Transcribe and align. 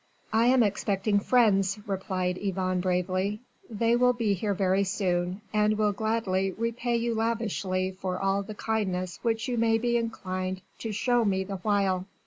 "I 0.33 0.47
am 0.47 0.63
expecting 0.63 1.19
friends," 1.19 1.77
replied 1.85 2.39
Yvonne 2.41 2.81
bravely; 2.81 3.39
"they 3.69 3.95
will 3.95 4.13
be 4.13 4.33
here 4.33 4.55
very 4.55 4.83
soon, 4.83 5.41
and 5.53 5.77
will 5.77 5.91
gladly 5.91 6.49
repay 6.53 6.95
you 6.95 7.13
lavishly 7.13 7.91
for 7.91 8.17
all 8.17 8.41
the 8.41 8.55
kindness 8.55 9.19
which 9.21 9.47
you 9.47 9.59
may 9.59 9.77
be 9.77 9.97
inclined 9.97 10.61
to 10.79 10.91
show 10.91 11.19
to 11.21 11.29
me 11.29 11.43
the 11.43 11.57
while." 11.57 12.07